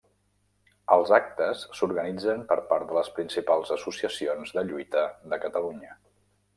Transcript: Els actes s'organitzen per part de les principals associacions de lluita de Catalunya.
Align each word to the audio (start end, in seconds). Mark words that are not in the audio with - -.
Els 0.95 1.11
actes 1.17 1.61
s'organitzen 1.81 2.43
per 2.53 2.59
part 2.73 2.89
de 2.89 2.97
les 3.01 3.13
principals 3.21 3.77
associacions 3.79 4.59
de 4.59 4.69
lluita 4.73 5.09
de 5.33 5.45
Catalunya. 5.47 5.99